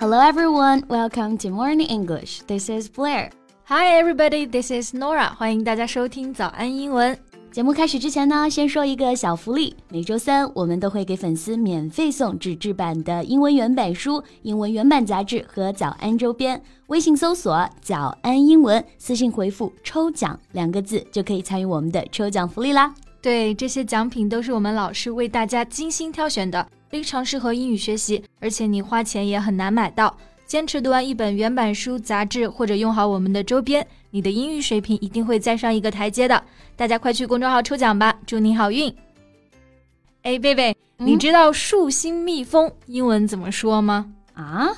[0.00, 2.40] Hello everyone, welcome to Morning English.
[2.46, 3.28] This is Blair.
[3.64, 5.34] Hi everybody, this is Nora.
[5.34, 7.14] 欢迎大家收听早安英文。
[7.52, 9.76] 节目开始之前呢，先说一个小福利。
[9.90, 16.58] 每周三我们都会给粉丝免费送纸质版的英文原版书、英文原版杂志和早安周边。
[16.86, 22.94] 微信搜索“早安英文”，私信回复“抽奖”两个字，就可以参与我们的抽奖福利啦。
[23.20, 26.66] 对，这些奖品都是我们老师为大家精心挑选的。
[26.90, 30.18] 非常适合英语学习，而且你花钱也很难买到。
[30.44, 36.42] 坚持读完一本原版书、杂志，或者用好我们的周边，你的英语水平一定会再上一个台阶的。
[36.74, 38.92] 大家快去公众号抽奖吧，祝你好运！
[40.22, 44.12] 哎，贝贝，你知道树心蜜蜂英文怎么说吗？
[44.34, 44.68] 啊，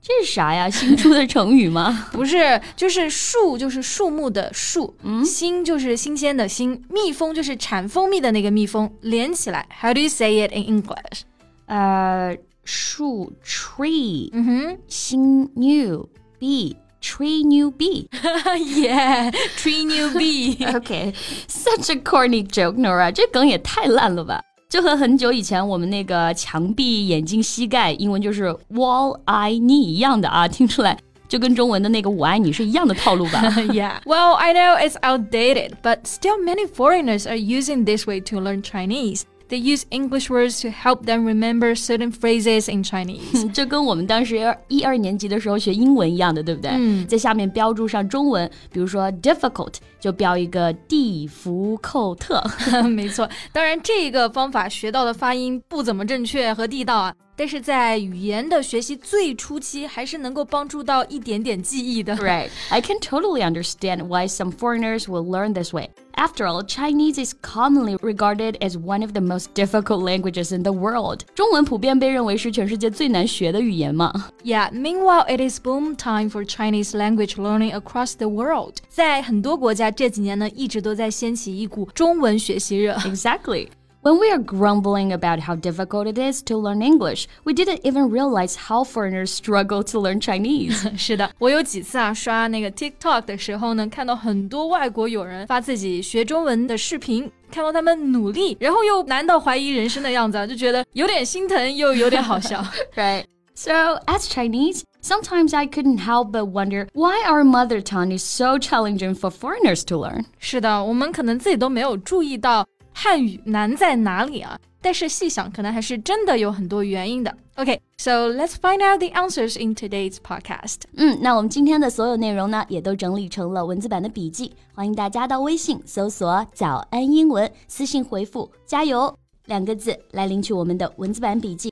[0.00, 0.70] 这是啥呀？
[0.70, 2.06] 新出的成语吗？
[2.14, 11.22] 不是，就是树就是树木的树，嗯，新就是新鲜的新，蜜蜂就是产蜂蜜的那个蜜蜂，连起来，How do you say it in English？
[11.67, 16.07] 呃，树 tree，嗯哼，新 new
[16.39, 18.07] bee。Tree new bee.
[18.77, 20.55] yeah, tree new bee.
[20.73, 21.13] okay,
[21.49, 23.11] such a corny joke, Nora.
[23.11, 24.41] 这梗也太烂了吧！
[24.69, 30.97] 就和很久以前我们那个墙壁、眼睛、膝盖，英文就是 wall, eye, knee 一样的啊，听出来
[31.27, 33.41] 就跟中文的那个我爱你是一样的套路吧？
[33.57, 34.01] Yeah.
[34.05, 38.61] Well, I know it's outdated, but still many foreigners are using this way to learn
[38.61, 39.23] Chinese.
[39.49, 43.51] They use English words to help them remember certain phrases in Chinese。
[43.53, 46.71] 这跟我们当时一二年级的时候学英文一样的，对不对？
[46.71, 52.41] 嗯，在下面标注上中文，比如说 difficult 就标一个蒂福寇特。
[52.89, 57.13] 没错，当然这个方法学到的发音不怎么正确和地道啊。
[57.35, 62.15] 但是在语言的学习最初期，还是能够帮助到一点点记忆的。
[62.17, 65.89] Right, I can totally understand why some foreigners will learn this way.
[66.17, 70.71] After all, Chinese is commonly regarded as one of the most difficult languages in the
[70.71, 71.21] world.
[71.35, 74.29] 中文普遍被认为是全世界最难学的语言嘛。
[74.43, 78.75] Yeah, meanwhile, it is boom time for Chinese language learning across the world.
[78.89, 82.93] 在很多国家这几年呢，一直都在掀起一股中文学习热。
[82.99, 83.69] Exactly.
[84.01, 88.09] When we are grumbling about how difficult it is to learn English, we didn't even
[88.09, 90.91] realize how foreigners struggle to learn Chinese.
[90.97, 102.61] 是的，我有几次啊刷那个 TikTok 的时候呢，看到很多外国友人发自己学中文的视频，看到他们努力，然后又难到怀疑人生的样子，就觉得有点心疼又有点好笑。
[102.95, 103.23] right.
[103.55, 108.57] So, as Chinese, sometimes I couldn't help but wonder why our mother tongue is so
[108.57, 110.25] challenging for foreigners to learn.
[110.39, 114.59] 是的，我们可能自己都没有注意到 汉语难在哪里啊？
[114.81, 117.35] 但是细想，可能还是真的有很多原因的。
[117.55, 120.81] Okay, so let's find out the answers in today's podcast.
[120.95, 131.69] 嗯，那我们今天的所有内容呢，也都整理成了文字版的笔记，欢迎大家到微信搜索“早安英文”，私信回复“加油”两个字来领取我们的文字版笔记。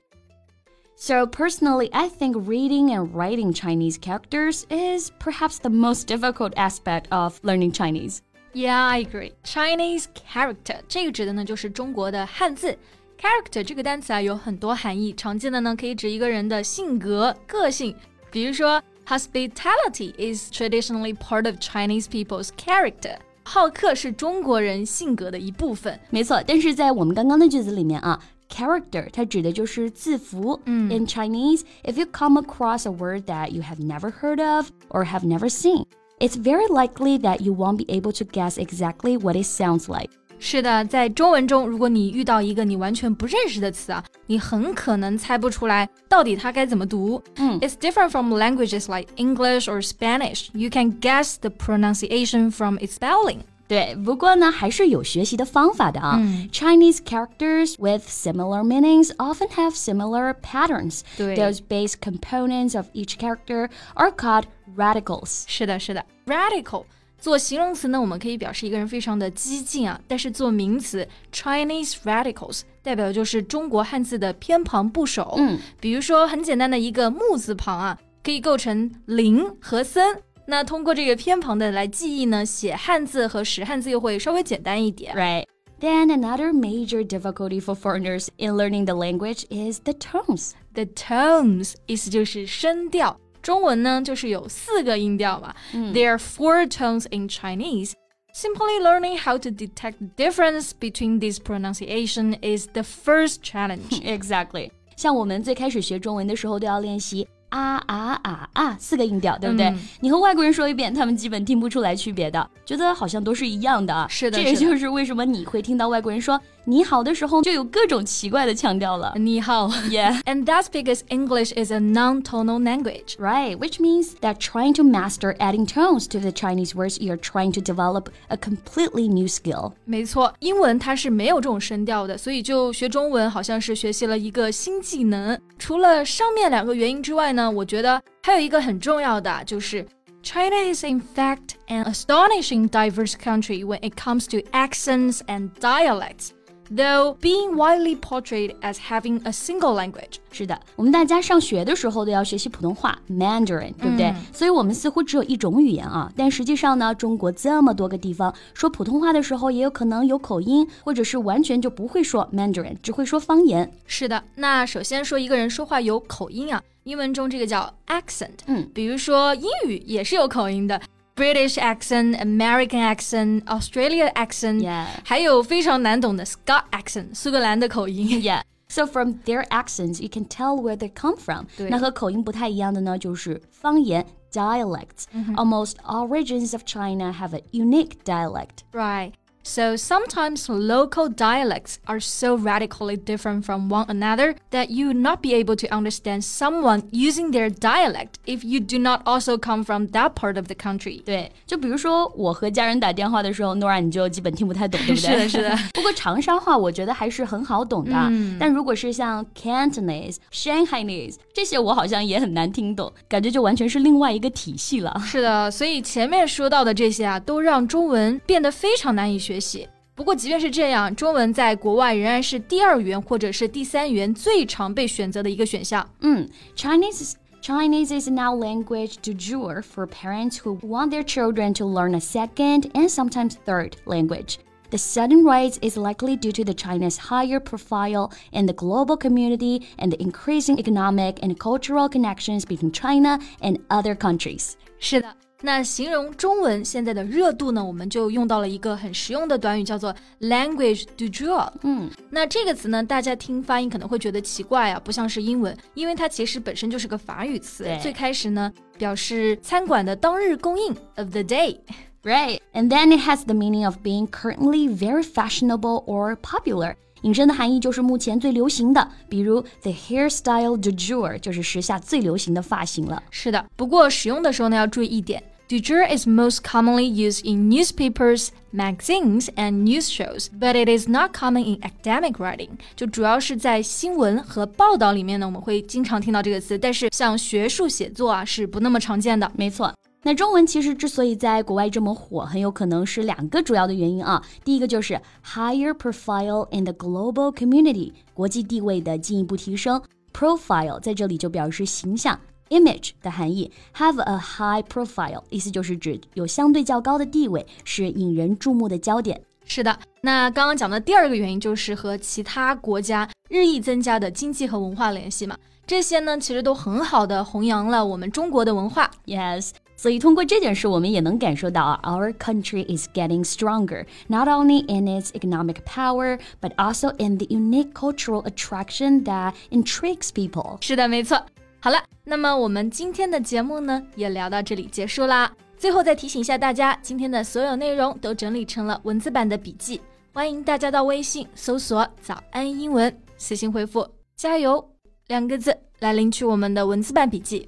[0.96, 7.06] So personally, I think reading and writing Chinese characters is perhaps the most difficult aspect
[7.10, 8.18] of learning Chinese.
[8.56, 9.32] Yeah, I agree.
[9.44, 12.76] Chinese character 这个指的呢就是中国的汉字。
[13.18, 17.94] character 这个单词啊有很多含义，常见的呢可以指一个人的性格、个性。
[18.30, 23.16] 比如说，hospitality is traditionally part of Chinese people's character。
[23.44, 25.98] 好客是中国人性格的一部分。
[26.10, 28.22] 没错，但是在我们刚刚的句子里面啊。
[28.50, 30.60] Character，它指的就是字符。
[30.66, 35.22] 嗯，In Chinese, if you come across a word that you have never heard of or have
[35.22, 35.86] never seen,
[36.18, 40.10] it's very likely that you won't be able to guess exactly what it sounds like.
[40.38, 47.22] 是的，在中文中，如果你遇到一个你完全不认识的词啊，你很可能猜不出来到底它该怎么读。
[47.36, 50.48] 嗯，It's different from languages like English or Spanish.
[50.52, 53.42] You can guess the pronunciation from its spelling.
[53.68, 56.18] 对，不过呢，还是有学习的方法的啊。
[56.20, 61.02] 嗯、Chinese characters with similar meanings often have similar patterns.
[61.16, 65.44] 对，Those base components of each character are called radicals.
[65.46, 66.84] 是的，是的，radical。
[67.18, 75.34] 做形容词呢，我们可以表示一个人非常的激进啊，但是做名词，Chinese radicals 代表就是中国汉字的偏旁部首。
[75.38, 80.20] 嗯，比如说很简单的一个木字旁啊，可以构成林和森。
[80.46, 85.14] 那通过这个偏旁的来记忆呢，写汉字和识汉字又会稍微简单一点。
[85.14, 85.46] Right.
[85.78, 90.50] Then another major difficulty for foreigners in learning the language is the tones.
[90.74, 95.54] The tones 意思就是声调， 中文呢就是有四个音调嘛。
[95.72, 97.92] There are four tones in Chinese.
[98.34, 104.00] Simply learning how to detect the difference between this pronunciation is the first challenge.
[104.02, 104.70] Exactly.
[104.96, 109.67] 像我们最开始学中文的时候，都要练习 啊啊啊啊四个音调，对不对？
[109.67, 114.07] 嗯你和外国人说一遍，他们基本听不出来区别的，觉得好像都是一样的啊。
[114.09, 119.13] 是的这也就是为什么你会听到外国人说你好的时候就有各种奇怪的腔调了。
[119.15, 120.21] 你好 Yeah.
[120.23, 123.15] And that's because English is a non-tonal language.
[123.17, 127.53] Right, which means that trying to master adding tones to the Chinese words, you're trying
[127.53, 129.73] to develop a completely new skill.
[129.85, 135.39] 没错，英文它是没有这种声调的，所以就学中文好像是学习了一个新技能。
[135.57, 139.86] 除了上面两个原因之外呢，我觉得还有一个很重要的就是
[140.22, 146.30] China is in fact an astonishing diverse country when it comes to accents and dialects.
[146.69, 154.13] Though being widely portrayed as having a single language，是的，我们大家上学的时候都要学习普通话 Mandarin，对不对？
[154.33, 156.11] 所以我们似乎只有一种语言啊。
[156.15, 163.71] 但实际上呢，中国这么多个地方说普通话的时候，也有可能有口音，或者是完全就不会说 Mandarin，只会说方言。
[163.85, 168.39] 是的，那首先说一个人说话有口音啊，英文中这个叫 accent。
[168.47, 170.81] 嗯，比如说英语也是有口音的。
[171.16, 174.86] British accent, American accent, Australia accent，、 Yeah.
[175.04, 178.22] 还有非常难懂的 Scot accent，苏格兰的口音。
[178.22, 178.42] Yeah.
[178.68, 181.44] So from their accents, you can tell where they come from.
[181.58, 185.04] 对那和口音不太一样的呢，就是方言 dialects.
[185.36, 188.64] Almost all regions of China have a unique dialect.
[188.72, 189.12] Right.
[189.46, 195.20] So sometimes local dialects are so radically different from one another that you would not
[195.20, 199.88] be able to understand someone using their dialect if you do not also come from
[199.88, 201.02] that part of the country.
[201.04, 205.10] 对，就比如说我和家人打电话的时候，Nora 你就基本听不太懂，对不对？
[205.10, 205.58] 是的是的。
[205.74, 207.90] 不过长沙话我觉得还是很好懂的，
[208.38, 215.02] 但如果是像 Cantonese、Shanghainese 这些，我好像也很难听懂，感觉就完全是另外一个体系了。
[215.04, 219.68] 是的，所以前面说到的这些啊，都让中文变得非常难以学 习。
[219.94, 225.86] 不过，即便是这样，中文在国外仍然是第二语言或者是第三语言最常被选择的一个选项。
[226.00, 231.94] 嗯，Chinese is Chinese is now language du jour for parents who want their children to learn
[231.94, 234.36] a second and sometimes third language.
[234.70, 239.66] The sudden rise is likely due to the China's higher profile in the global community
[239.76, 244.52] and the increasing economic and cultural connections between China and other countries.
[244.78, 251.47] 是的， 那形容中文现在的热度呢，我们就用到了一个很实用的短语，叫做 language du jour。
[251.61, 257.67] 嗯，那这个词呢，大家听发音可能会觉得奇怪啊，不像是英文，因为它其实本身就是个法语词。
[257.81, 261.59] 最开始呢，表示餐馆的当日供应 of the day。
[262.03, 262.39] Right.
[262.53, 266.75] And then it has the meaning of being currently very fashionable or popular.
[267.01, 273.01] 引申的含义就是目前最流行的，比如 the hairstyle du jour 就是时下最流行的发型了。
[273.11, 275.23] 是的，不过使用的时候呢，要注意一点。
[275.49, 281.15] Du jour is most commonly used in newspapers, magazines, and news shows, but it is not
[281.15, 282.49] common in academic writing.
[282.75, 289.31] 就主要是在新闻和报道里面呢，我们会经常听到这个词，但是像学术写作啊是不那么常见的。
[289.37, 289.73] 没错。
[290.07, 294.23] 那中文其实之所以在国外这么火，很有可能是两个主要的原因啊。
[294.45, 299.81] 第一个就是 higher profile in the global community，国际地位的进一步提升。
[300.13, 302.17] profile 在这里就表示形象。
[302.51, 309.21] image 的含义，have a high profile，意思就是指有相对较高的地位，是引人注目的焦点。
[309.43, 315.35] 是的，那刚刚讲的第二个原因就是和其他国家日益增加的经济和文化联系嘛。
[315.65, 318.89] 这些呢，其实都很好的弘扬了我们中国的文化。
[319.05, 327.71] Yes，所以通过这件事，我们也能感受到啊，our country is getting stronger, not only in its economic power, but also in the unique
[327.73, 330.57] cultural attraction that intrigues people.
[330.61, 331.23] 是的，没错。
[331.59, 335.31] 好了，那么我们今天的节目呢，也聊到这里结束啦。
[335.57, 339.79] 最后再提醒一下大家，今天的所有内容都整理成了文字版的笔记，
[340.11, 344.71] 欢迎大家到微信搜索“早安英文”，私信回复“加油”
[345.07, 347.47] 两个字来领取我们的文字版笔记。